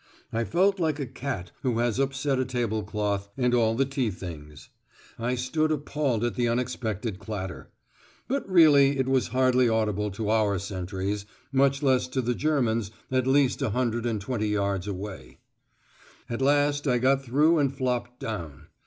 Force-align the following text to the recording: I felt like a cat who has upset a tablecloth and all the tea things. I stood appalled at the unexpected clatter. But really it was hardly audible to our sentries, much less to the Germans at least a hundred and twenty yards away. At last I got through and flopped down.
I 0.33 0.45
felt 0.45 0.79
like 0.79 0.99
a 0.99 1.05
cat 1.05 1.51
who 1.61 1.77
has 1.77 1.99
upset 1.99 2.39
a 2.39 2.43
tablecloth 2.43 3.29
and 3.37 3.53
all 3.53 3.75
the 3.75 3.85
tea 3.85 4.09
things. 4.09 4.69
I 5.19 5.35
stood 5.35 5.71
appalled 5.71 6.23
at 6.23 6.33
the 6.33 6.47
unexpected 6.47 7.19
clatter. 7.19 7.69
But 8.27 8.49
really 8.49 8.97
it 8.97 9.07
was 9.07 9.27
hardly 9.27 9.69
audible 9.69 10.09
to 10.09 10.31
our 10.31 10.57
sentries, 10.57 11.27
much 11.51 11.83
less 11.83 12.07
to 12.07 12.21
the 12.23 12.33
Germans 12.33 12.89
at 13.11 13.27
least 13.27 13.61
a 13.61 13.69
hundred 13.69 14.07
and 14.07 14.19
twenty 14.19 14.47
yards 14.49 14.87
away. 14.87 15.37
At 16.27 16.41
last 16.41 16.87
I 16.87 16.97
got 16.97 17.23
through 17.23 17.59
and 17.59 17.71
flopped 17.71 18.19
down. 18.19 18.69